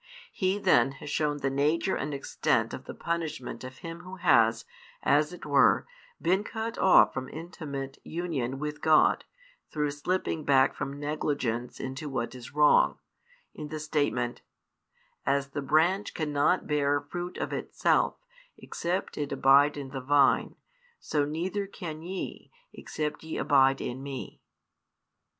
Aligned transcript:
He 0.31 0.57
then 0.57 0.93
has 0.93 1.11
shown 1.11 1.37
the 1.41 1.51
nature 1.51 1.95
and 1.95 2.11
extent 2.11 2.73
of 2.73 2.85
the 2.85 2.95
punishment 2.95 3.63
of 3.63 3.77
him 3.85 3.99
who 3.99 4.15
has, 4.15 4.65
as 5.03 5.31
it 5.31 5.45
were, 5.45 5.85
been 6.19 6.43
cut 6.43 6.75
off 6.79 7.13
from 7.13 7.29
intimate 7.29 7.99
union 8.03 8.57
with 8.57 8.81
God, 8.81 9.25
through 9.71 9.91
slipping 9.91 10.43
back 10.43 10.73
from 10.73 10.99
negligence 10.99 11.79
into 11.79 12.09
what 12.09 12.33
is 12.33 12.51
wrong, 12.55 12.97
in 13.53 13.67
the 13.67 13.79
statement, 13.79 14.41
As 15.23 15.49
the 15.49 15.61
branch 15.61 16.15
cannot 16.15 16.65
bear 16.65 16.99
fruit 16.99 17.37
of 17.37 17.53
itself, 17.53 18.15
except 18.57 19.19
it 19.19 19.31
abide 19.31 19.77
in 19.77 19.89
the 19.89 20.01
vine, 20.01 20.55
so 20.99 21.25
neither 21.25 21.67
|386 21.67 21.73
can 21.73 22.01
ye, 22.01 22.51
except 22.73 23.21
ye 23.21 23.37
abide 23.37 23.79
in 23.79 24.01
Me. 24.01 24.41